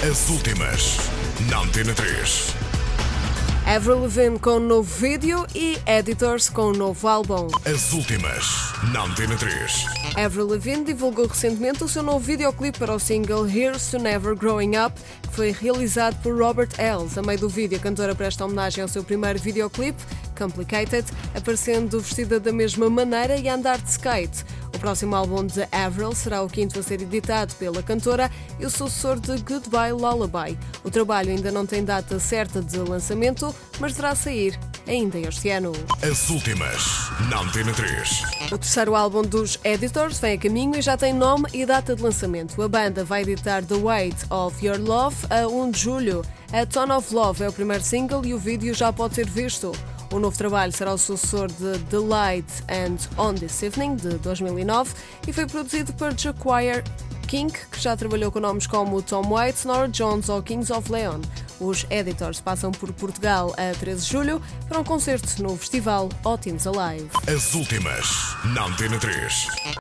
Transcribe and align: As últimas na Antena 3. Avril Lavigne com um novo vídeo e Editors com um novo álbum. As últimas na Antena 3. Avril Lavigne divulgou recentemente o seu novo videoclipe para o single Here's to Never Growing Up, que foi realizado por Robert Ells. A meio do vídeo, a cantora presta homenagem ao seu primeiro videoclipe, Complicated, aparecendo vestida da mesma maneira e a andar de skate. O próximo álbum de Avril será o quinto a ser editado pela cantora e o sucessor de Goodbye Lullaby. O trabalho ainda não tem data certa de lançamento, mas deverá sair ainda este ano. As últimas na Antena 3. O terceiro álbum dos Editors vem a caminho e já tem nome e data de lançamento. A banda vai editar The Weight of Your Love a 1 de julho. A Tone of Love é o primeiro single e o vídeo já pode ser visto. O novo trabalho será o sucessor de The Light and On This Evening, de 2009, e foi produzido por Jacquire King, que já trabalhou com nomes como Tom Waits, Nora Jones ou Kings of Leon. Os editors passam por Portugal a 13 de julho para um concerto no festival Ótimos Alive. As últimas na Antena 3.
As 0.00 0.30
últimas 0.30 0.96
na 1.50 1.58
Antena 1.58 1.92
3. 1.92 2.54
Avril 3.66 4.02
Lavigne 4.02 4.38
com 4.38 4.52
um 4.52 4.60
novo 4.60 4.88
vídeo 4.94 5.44
e 5.52 5.76
Editors 5.84 6.48
com 6.48 6.68
um 6.68 6.72
novo 6.72 7.08
álbum. 7.08 7.48
As 7.64 7.92
últimas 7.92 8.72
na 8.92 9.02
Antena 9.02 9.36
3. 9.36 9.86
Avril 10.14 10.46
Lavigne 10.50 10.84
divulgou 10.84 11.26
recentemente 11.26 11.82
o 11.82 11.88
seu 11.88 12.04
novo 12.04 12.20
videoclipe 12.20 12.78
para 12.78 12.94
o 12.94 13.00
single 13.00 13.48
Here's 13.48 13.90
to 13.90 13.98
Never 13.98 14.36
Growing 14.36 14.76
Up, 14.78 14.94
que 15.22 15.34
foi 15.34 15.50
realizado 15.50 16.14
por 16.22 16.38
Robert 16.38 16.70
Ells. 16.78 17.18
A 17.18 17.22
meio 17.22 17.40
do 17.40 17.48
vídeo, 17.48 17.76
a 17.76 17.80
cantora 17.80 18.14
presta 18.14 18.44
homenagem 18.44 18.82
ao 18.82 18.88
seu 18.88 19.02
primeiro 19.02 19.40
videoclipe, 19.40 20.00
Complicated, 20.38 21.04
aparecendo 21.34 22.00
vestida 22.00 22.38
da 22.38 22.52
mesma 22.52 22.88
maneira 22.88 23.36
e 23.36 23.48
a 23.48 23.54
andar 23.54 23.78
de 23.78 23.90
skate. 23.90 24.44
O 24.78 24.80
próximo 24.80 25.16
álbum 25.16 25.44
de 25.44 25.66
Avril 25.72 26.14
será 26.14 26.40
o 26.40 26.48
quinto 26.48 26.78
a 26.78 26.82
ser 26.84 27.02
editado 27.02 27.52
pela 27.56 27.82
cantora 27.82 28.30
e 28.60 28.64
o 28.64 28.70
sucessor 28.70 29.18
de 29.18 29.36
Goodbye 29.42 29.90
Lullaby. 29.90 30.56
O 30.84 30.90
trabalho 30.90 31.30
ainda 31.30 31.50
não 31.50 31.66
tem 31.66 31.84
data 31.84 32.20
certa 32.20 32.62
de 32.62 32.78
lançamento, 32.78 33.52
mas 33.80 33.94
deverá 33.94 34.14
sair 34.14 34.56
ainda 34.86 35.18
este 35.18 35.50
ano. 35.50 35.72
As 36.00 36.30
últimas 36.30 37.10
na 37.28 37.40
Antena 37.40 37.72
3. 37.72 38.22
O 38.52 38.58
terceiro 38.58 38.94
álbum 38.94 39.22
dos 39.22 39.58
Editors 39.64 40.20
vem 40.20 40.34
a 40.34 40.38
caminho 40.38 40.76
e 40.76 40.80
já 40.80 40.96
tem 40.96 41.12
nome 41.12 41.48
e 41.52 41.66
data 41.66 41.96
de 41.96 42.02
lançamento. 42.02 42.62
A 42.62 42.68
banda 42.68 43.02
vai 43.02 43.22
editar 43.22 43.64
The 43.64 43.74
Weight 43.74 44.26
of 44.30 44.64
Your 44.64 44.78
Love 44.78 45.16
a 45.28 45.48
1 45.48 45.72
de 45.72 45.80
julho. 45.80 46.24
A 46.52 46.64
Tone 46.64 46.92
of 46.92 47.12
Love 47.12 47.42
é 47.42 47.48
o 47.48 47.52
primeiro 47.52 47.82
single 47.82 48.24
e 48.24 48.32
o 48.32 48.38
vídeo 48.38 48.72
já 48.72 48.92
pode 48.92 49.16
ser 49.16 49.28
visto. 49.28 49.72
O 50.10 50.18
novo 50.18 50.36
trabalho 50.36 50.72
será 50.72 50.94
o 50.94 50.98
sucessor 50.98 51.48
de 51.48 51.78
The 51.90 51.98
Light 51.98 52.46
and 52.68 52.96
On 53.20 53.34
This 53.34 53.62
Evening, 53.62 53.96
de 53.96 54.10
2009, 54.18 54.94
e 55.26 55.32
foi 55.32 55.46
produzido 55.46 55.92
por 55.92 56.18
Jacquire 56.18 56.82
King, 57.26 57.52
que 57.70 57.78
já 57.78 57.94
trabalhou 57.94 58.32
com 58.32 58.40
nomes 58.40 58.66
como 58.66 59.02
Tom 59.02 59.28
Waits, 59.28 59.66
Nora 59.66 59.86
Jones 59.88 60.30
ou 60.30 60.42
Kings 60.42 60.72
of 60.72 60.90
Leon. 60.90 61.20
Os 61.60 61.84
editors 61.90 62.40
passam 62.40 62.72
por 62.72 62.90
Portugal 62.92 63.54
a 63.58 63.76
13 63.78 64.06
de 64.06 64.10
julho 64.10 64.42
para 64.66 64.78
um 64.78 64.84
concerto 64.84 65.42
no 65.42 65.56
festival 65.58 66.08
Ótimos 66.24 66.66
Alive. 66.66 67.10
As 67.26 67.54
últimas 67.54 68.34
na 68.54 68.64
Antena 68.64 68.98
3. 68.98 69.46